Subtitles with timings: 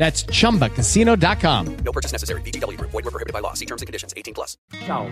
[0.00, 1.76] That's chumbacasino.com.
[1.84, 2.40] No purchase necessary.
[2.40, 2.90] VGW Group.
[2.90, 3.52] Void were prohibited by law.
[3.52, 4.14] See terms and conditions.
[4.16, 4.56] 18 plus.
[4.86, 5.06] Ciao,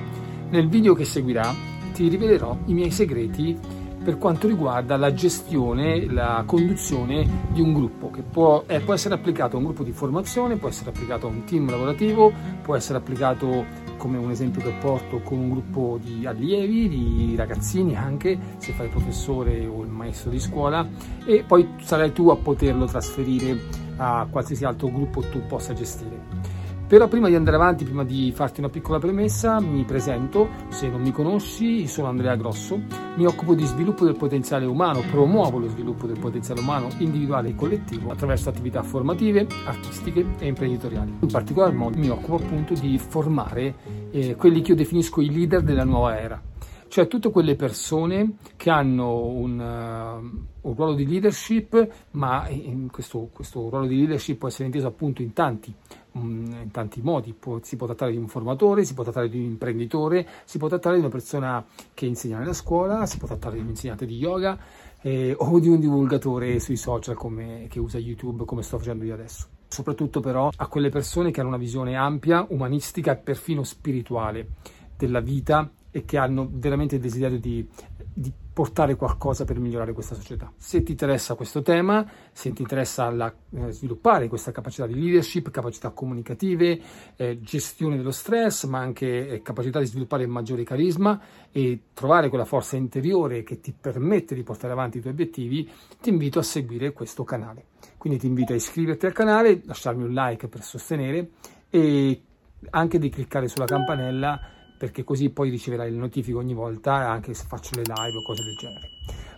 [0.48, 1.54] nel video che seguirà
[1.92, 8.10] ti rivelerò i miei segreti per quanto riguarda la gestione, la conduzione di un gruppo
[8.10, 11.30] che può, eh, può essere applicato a un gruppo di formazione, può essere applicato a
[11.30, 13.66] un team lavorativo, può essere applicato
[13.98, 18.86] come un esempio che porto con un gruppo di allievi, di ragazzini anche, se fai
[18.86, 20.88] il professore o il maestro di scuola
[21.26, 26.56] e poi sarai tu a poterlo trasferire a qualsiasi altro gruppo tu possa gestire.
[26.88, 31.02] Però prima di andare avanti, prima di farti una piccola premessa, mi presento, se non
[31.02, 32.80] mi conosci, sono Andrea Grosso,
[33.14, 37.54] mi occupo di sviluppo del potenziale umano, promuovo lo sviluppo del potenziale umano individuale e
[37.54, 41.18] collettivo attraverso attività formative, artistiche e imprenditoriali.
[41.20, 43.74] In particolar modo mi occupo appunto di formare
[44.10, 46.40] eh, quelli che io definisco i leader della nuova era
[46.88, 52.48] cioè tutte quelle persone che hanno un, uh, un ruolo di leadership, ma
[52.90, 55.72] questo, questo, ruolo di leadership può essere inteso appunto in tanti,
[56.12, 59.38] um, in tanti modi, può, si può trattare di un formatore, si può trattare di
[59.38, 61.64] un imprenditore, si può trattare di una persona
[61.94, 64.58] che insegna nella scuola, si può trattare di un insegnante di yoga
[65.02, 69.14] eh, o di un divulgatore sui social come, che usa YouTube come sto facendo io
[69.14, 69.46] adesso.
[69.68, 74.48] Soprattutto però a quelle persone che hanno una visione ampia, umanistica e perfino spirituale
[74.96, 77.66] della vita e che hanno veramente il desiderio di,
[78.12, 80.52] di, portare qualcosa per migliorare questa società.
[80.56, 85.52] Se ti interessa questo tema, se ti interessa la, eh, sviluppare questa capacità di leadership,
[85.52, 86.80] capacità comunicative,
[87.14, 91.20] eh, gestione dello stress, ma anche eh, capacità di sviluppare maggiore carisma
[91.52, 95.70] e trovare quella forza interiore che ti permette di portare avanti i tuoi obiettivi,
[96.00, 97.66] ti invito a seguire questo canale.
[97.96, 101.30] Quindi ti invito a iscriverti al canale, lasciarmi un like per sostenere
[101.70, 102.22] e
[102.70, 107.44] anche di cliccare sulla campanella perché così poi riceverai le notifiche ogni volta anche se
[107.46, 108.88] faccio le live o cose del genere.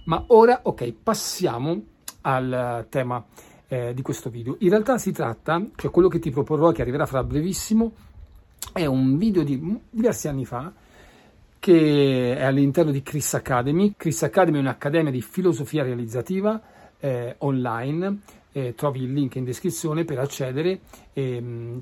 [0.05, 1.83] Ma ora, ok, passiamo
[2.23, 3.25] al tema
[3.69, 4.57] eh, di questo video.
[4.61, 7.93] In realtà si tratta, cioè quello che ti proporrò, che arriverà fra brevissimo,
[8.73, 10.73] è un video di diversi anni fa
[11.59, 13.95] che è all'interno di Chris Academy.
[13.97, 16.61] Chris Academy è un'accademia di filosofia realizzativa
[16.99, 18.19] eh, online.
[18.53, 20.81] Eh, trovi il link in descrizione per accedere.
[21.13, 21.81] Ehm,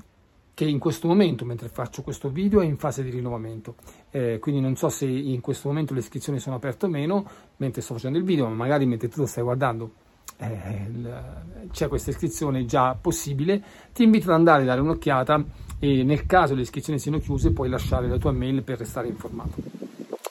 [0.59, 3.75] che in questo momento, mentre faccio questo video, è in fase di rinnovamento.
[4.11, 7.25] Eh, quindi non so se in questo momento le iscrizioni sono aperte o meno,
[7.55, 9.89] mentre sto facendo il video, ma magari mentre tu lo stai guardando
[10.35, 13.63] eh, c'è questa iscrizione già possibile.
[13.93, 15.41] Ti invito ad andare a dare un'occhiata
[15.79, 19.61] e nel caso le iscrizioni siano chiuse puoi lasciare la tua mail per restare informato.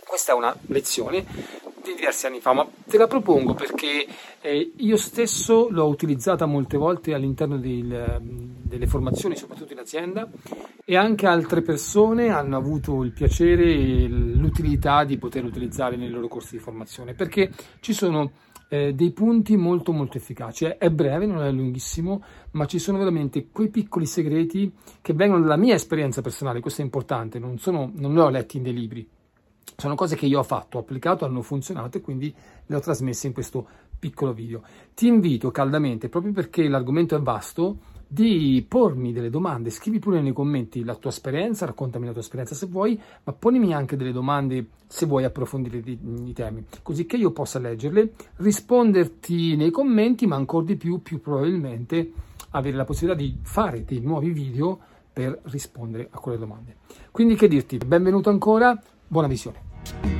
[0.06, 1.24] Questa è una lezione
[1.88, 4.06] di diversi anni fa, ma te la propongo perché
[4.40, 10.28] eh, io stesso l'ho utilizzata molte volte all'interno del, delle formazioni, soprattutto in azienda,
[10.84, 16.28] e anche altre persone hanno avuto il piacere e l'utilità di poter utilizzare nei loro
[16.28, 17.50] corsi di formazione, perché
[17.80, 18.30] ci sono
[18.68, 20.66] eh, dei punti molto molto efficaci.
[20.66, 22.22] È breve, non è lunghissimo,
[22.52, 26.84] ma ci sono veramente quei piccoli segreti che vengono dalla mia esperienza personale, questo è
[26.84, 29.08] importante, non, sono, non li ho letti in dei libri,
[29.76, 32.34] sono cose che io ho fatto, ho applicato, hanno funzionato e quindi
[32.66, 33.66] le ho trasmesse in questo
[33.98, 34.62] piccolo video.
[34.94, 37.78] Ti invito caldamente, proprio perché l'argomento è vasto,
[38.10, 39.68] di pormi delle domande.
[39.70, 43.74] Scrivi pure nei commenti la tua esperienza, raccontami la tua esperienza se vuoi, ma ponimi
[43.74, 49.56] anche delle domande se vuoi approfondire i, i temi, così che io possa leggerle, risponderti
[49.56, 52.12] nei commenti, ma ancora di più, più probabilmente,
[52.50, 54.78] avere la possibilità di fare dei nuovi video
[55.12, 56.76] per rispondere a quelle domande.
[57.10, 60.17] Quindi che dirti, benvenuto ancora, buona visione.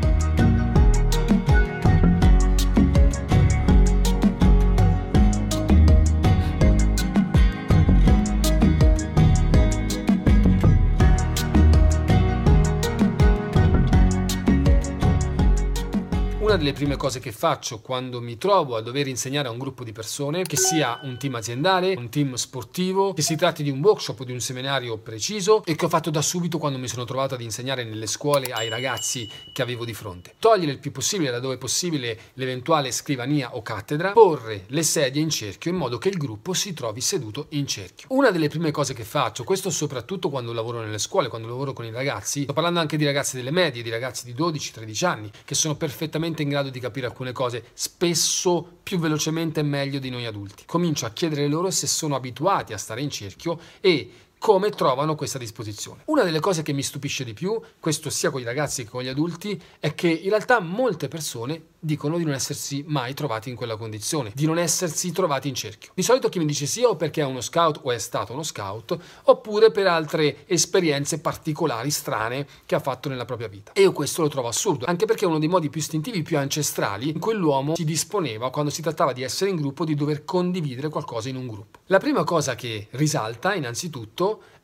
[16.48, 19.84] Una delle prime cose che faccio quando mi trovo a dover insegnare a un gruppo
[19.84, 23.82] di persone, che sia un team aziendale, un team sportivo, che si tratti di un
[23.82, 27.04] workshop o di un seminario preciso e che ho fatto da subito quando mi sono
[27.04, 30.36] trovato ad insegnare nelle scuole ai ragazzi che avevo di fronte.
[30.38, 35.70] Togliere il più possibile, laddove possibile, l'eventuale scrivania o cattedra, porre le sedie in cerchio
[35.70, 38.08] in modo che il gruppo si trovi seduto in cerchio.
[38.12, 41.84] Una delle prime cose che faccio, questo soprattutto quando lavoro nelle scuole, quando lavoro con
[41.84, 45.54] i ragazzi, sto parlando anche di ragazzi delle medie, di ragazzi di 12-13 anni, che
[45.54, 50.26] sono perfettamente in grado di capire alcune cose, spesso più velocemente e meglio di noi
[50.26, 50.64] adulti.
[50.66, 55.38] Comincio a chiedere loro se sono abituati a stare in cerchio e come trovano questa
[55.38, 56.02] disposizione.
[56.06, 59.02] Una delle cose che mi stupisce di più, questo sia con i ragazzi che con
[59.02, 63.56] gli adulti, è che in realtà molte persone dicono di non essersi mai trovati in
[63.56, 65.92] quella condizione, di non essersi trovati in cerchio.
[65.94, 68.42] Di solito chi mi dice sì o perché è uno scout o è stato uno
[68.42, 73.72] scout, oppure per altre esperienze particolari, strane, che ha fatto nella propria vita.
[73.72, 76.38] E io questo lo trovo assurdo, anche perché è uno dei modi più istintivi, più
[76.38, 80.24] ancestrali, in cui l'uomo si disponeva, quando si trattava di essere in gruppo, di dover
[80.24, 81.80] condividere qualcosa in un gruppo.
[81.86, 84.42] La prima cosa che risalta, innanzitutto,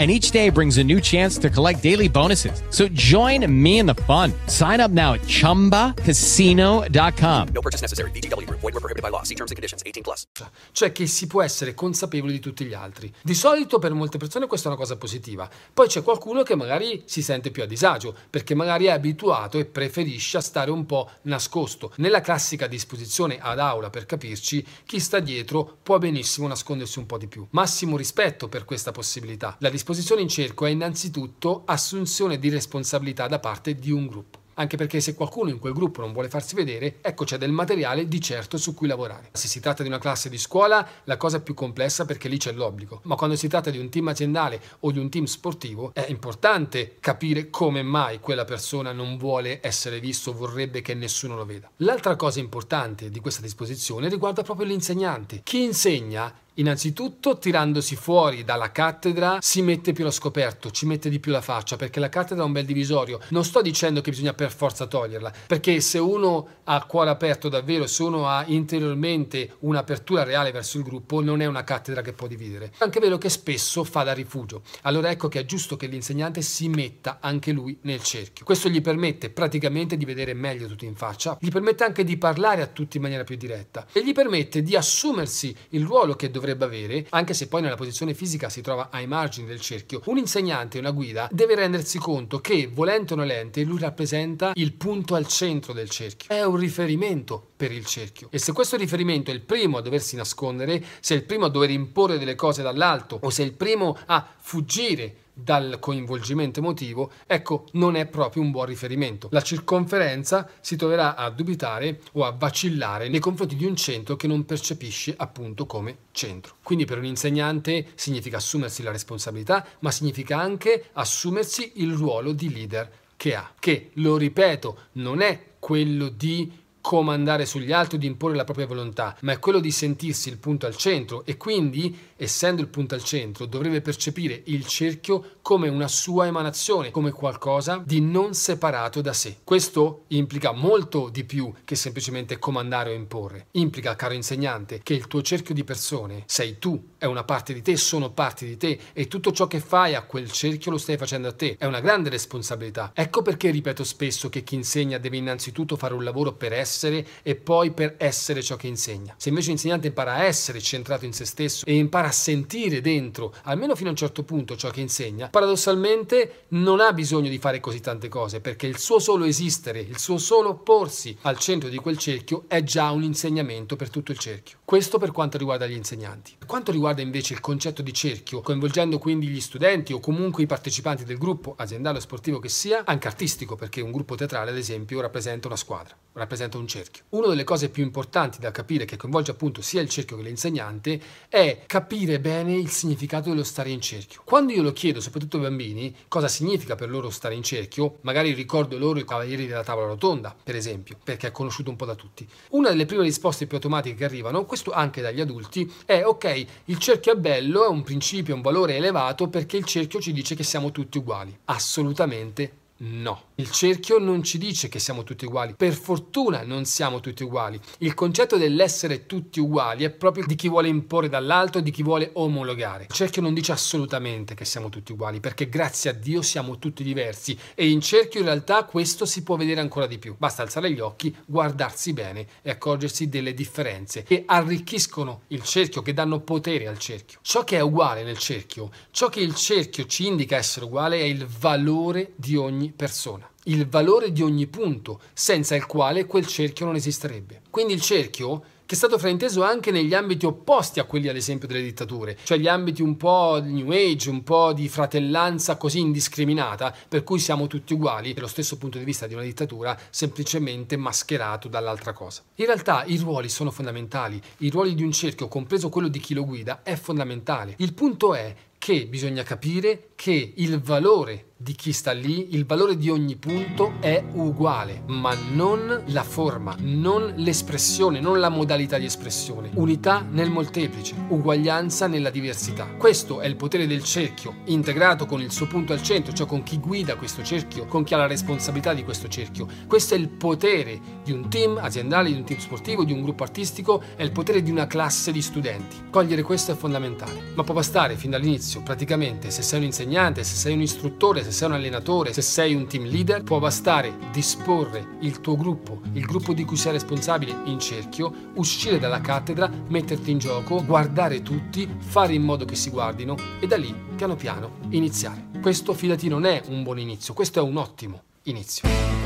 [0.00, 2.62] and each day brings a new chance to collect daily bonuses.
[2.70, 4.32] So join me in the fun.
[4.46, 7.48] Sign up now at ChumbaCasino.com.
[7.52, 8.10] No purchase necessary.
[8.12, 8.60] VGW Group.
[8.60, 9.22] Void were prohibited by law.
[9.24, 9.82] See terms and conditions.
[9.84, 10.24] 18 plus.
[10.72, 13.12] Cioè che si può essere consapevoli di tutti gli altri.
[13.22, 15.46] Di solito per molte persone questa è una cosa positiva.
[15.74, 19.66] Poi c'è qualcuno che magari si sente più a disagio, perché magari è abituato e
[19.66, 21.92] preferisce a stare un po' nascosto.
[21.96, 27.18] Nella classica disposizione ad aula, per capirci, chi sta dietro può benissimo nascondersi un po'
[27.18, 27.46] di più.
[27.50, 29.56] Massimo rispetto per questa possibilità.
[29.58, 29.88] La disposizione
[30.20, 35.14] in cerco è innanzitutto assunzione di responsabilità da parte di un gruppo anche perché se
[35.14, 38.74] qualcuno in quel gruppo non vuole farsi vedere, ecco c'è del materiale di certo su
[38.74, 39.30] cui lavorare.
[39.32, 42.36] Se si tratta di una classe di scuola, la cosa è più complessa perché lì
[42.36, 45.92] c'è l'obbligo, ma quando si tratta di un team aziendale o di un team sportivo,
[45.94, 51.46] è importante capire come mai quella persona non vuole essere visto, vorrebbe che nessuno lo
[51.46, 51.70] veda.
[51.76, 55.40] L'altra cosa importante di questa disposizione riguarda proprio l'insegnante.
[55.42, 61.18] Chi insegna Innanzitutto, tirandosi fuori dalla cattedra, si mette più allo scoperto, ci mette di
[61.18, 63.18] più la faccia, perché la cattedra è un bel divisorio.
[63.30, 67.86] Non sto dicendo che bisogna per forza toglierla, perché se uno ha cuore aperto davvero,
[67.86, 72.26] se uno ha interiormente un'apertura reale verso il gruppo, non è una cattedra che può
[72.26, 72.72] dividere.
[72.76, 74.60] È anche vero che spesso fa da rifugio.
[74.82, 78.44] Allora ecco che è giusto che l'insegnante si metta anche lui nel cerchio.
[78.44, 82.60] Questo gli permette praticamente di vedere meglio tutti in faccia, gli permette anche di parlare
[82.60, 86.48] a tutti in maniera più diretta e gli permette di assumersi il ruolo che dovrebbe
[86.50, 90.18] dovrebbe avere, anche se poi nella posizione fisica si trova ai margini del cerchio, un
[90.18, 95.26] insegnante, una guida, deve rendersi conto che, volente o nolente, lui rappresenta il punto al
[95.26, 96.34] centro del cerchio.
[96.34, 98.28] È un riferimento per il cerchio.
[98.30, 101.50] E se questo riferimento è il primo a doversi nascondere, se è il primo a
[101.50, 107.10] dover imporre delle cose dall'alto, o se è il primo a fuggire dal coinvolgimento emotivo,
[107.26, 109.28] ecco, non è proprio un buon riferimento.
[109.30, 114.26] La circonferenza si troverà a dubitare o a vacillare nei confronti di un centro che
[114.26, 116.56] non percepisce appunto come centro.
[116.62, 122.52] Quindi per un insegnante significa assumersi la responsabilità, ma significa anche assumersi il ruolo di
[122.52, 126.50] leader che ha, che, lo ripeto, non è quello di
[126.80, 130.38] comandare sugli altri o di imporre la propria volontà, ma è quello di sentirsi il
[130.38, 135.68] punto al centro e quindi, essendo il punto al centro, dovrebbe percepire il cerchio come
[135.68, 139.38] una sua emanazione, come qualcosa di non separato da sé.
[139.44, 143.46] Questo implica molto di più che semplicemente comandare o imporre.
[143.52, 147.62] Implica, caro insegnante, che il tuo cerchio di persone sei tu, è una parte di
[147.62, 150.96] te, sono parti di te e tutto ciò che fai a quel cerchio lo stai
[150.96, 151.56] facendo a te.
[151.58, 152.92] È una grande responsabilità.
[152.94, 157.04] Ecco perché ripeto spesso che chi insegna deve innanzitutto fare un lavoro per essere essere
[157.22, 159.14] e poi per essere ciò che insegna.
[159.18, 163.34] Se invece l'insegnante impara a essere centrato in se stesso e impara a sentire dentro,
[163.42, 167.58] almeno fino a un certo punto, ciò che insegna, paradossalmente non ha bisogno di fare
[167.60, 171.78] così tante cose, perché il suo solo esistere, il suo solo porsi al centro di
[171.78, 174.58] quel cerchio è già un insegnamento per tutto il cerchio.
[174.64, 176.36] Questo per quanto riguarda gli insegnanti.
[176.38, 180.46] Per quanto riguarda invece il concetto di cerchio, coinvolgendo quindi gli studenti o comunque i
[180.46, 184.56] partecipanti del gruppo aziendale o sportivo che sia, anche artistico, perché un gruppo teatrale ad
[184.56, 187.04] esempio rappresenta una squadra, rappresenta un un cerchio.
[187.10, 191.00] Una delle cose più importanti da capire, che coinvolge appunto sia il cerchio che l'insegnante,
[191.28, 194.22] è capire bene il significato dello stare in cerchio.
[194.24, 198.32] Quando io lo chiedo, soprattutto ai bambini, cosa significa per loro stare in cerchio, magari
[198.32, 201.94] ricordo loro i Cavalieri della Tavola Rotonda, per esempio, perché è conosciuto un po' da
[201.94, 202.28] tutti.
[202.50, 206.78] Una delle prime risposte più automatiche che arrivano, questo anche dagli adulti, è ok, il
[206.78, 210.44] cerchio è bello, è un principio, un valore elevato perché il cerchio ci dice che
[210.44, 211.36] siamo tutti uguali.
[211.46, 217.00] Assolutamente No, il cerchio non ci dice che siamo tutti uguali, per fortuna non siamo
[217.00, 217.60] tutti uguali.
[217.78, 222.08] Il concetto dell'essere tutti uguali è proprio di chi vuole imporre dall'alto, di chi vuole
[222.14, 222.84] omologare.
[222.84, 226.82] Il cerchio non dice assolutamente che siamo tutti uguali, perché grazie a Dio siamo tutti
[226.82, 230.14] diversi e in cerchio in realtà questo si può vedere ancora di più.
[230.16, 235.92] Basta alzare gli occhi, guardarsi bene e accorgersi delle differenze che arricchiscono il cerchio, che
[235.92, 237.18] danno potere al cerchio.
[237.20, 241.04] Ciò che è uguale nel cerchio, ciò che il cerchio ci indica essere uguale è
[241.04, 246.66] il valore di ogni persona, il valore di ogni punto, senza il quale quel cerchio
[246.66, 247.42] non esisterebbe.
[247.50, 251.48] Quindi il cerchio che è stato frainteso anche negli ambiti opposti a quelli ad esempio
[251.48, 255.80] delle dittature, cioè gli ambiti un po' di New Age, un po' di fratellanza così
[255.80, 260.76] indiscriminata, per cui siamo tutti uguali, dello stesso punto di vista di una dittatura, semplicemente
[260.76, 262.22] mascherato dall'altra cosa.
[262.36, 266.14] In realtà i ruoli sono fondamentali, i ruoli di un cerchio, compreso quello di chi
[266.14, 267.56] lo guida, è fondamentale.
[267.58, 272.76] Il punto è che bisogna capire che il valore di chi sta lì, il valore
[272.76, 278.84] di ogni punto è uguale, ma non la forma, non l'espressione, non la modalità di
[278.84, 279.50] espressione.
[279.54, 282.66] Unità nel molteplice, uguaglianza nella diversità.
[282.76, 286.42] Questo è il potere del cerchio, integrato con il suo punto al centro, cioè con
[286.42, 289.48] chi guida questo cerchio, con chi ha la responsabilità di questo cerchio.
[289.66, 293.22] Questo è il potere di un team aziendale, di un team sportivo, di un gruppo
[293.22, 295.88] artistico, è il potere di una classe di studenti.
[295.88, 300.34] Cogliere questo è fondamentale, ma può bastare fin dall'inizio, praticamente, se sei un insegnante, se
[300.34, 304.96] sei un istruttore, se sei un allenatore, se sei un team leader, può bastare disporre
[305.00, 310.10] il tuo gruppo, il gruppo di cui sei responsabile in cerchio, uscire dalla cattedra, metterti
[310.10, 314.58] in gioco, guardare tutti, fare in modo che si guardino e da lì, piano piano,
[314.70, 315.28] iniziare.
[315.40, 318.99] Questo, fidati, non è un buon inizio, questo è un ottimo inizio.